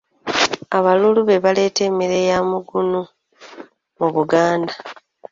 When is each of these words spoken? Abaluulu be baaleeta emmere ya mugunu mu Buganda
Abaluulu 0.77 1.21
be 1.27 1.41
baaleeta 1.43 1.81
emmere 1.89 2.17
ya 2.29 2.39
mugunu 2.49 3.01
mu 3.99 4.07
Buganda 4.15 4.73